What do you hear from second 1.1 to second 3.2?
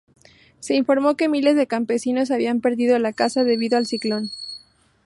que miles de campesinos habían perdido la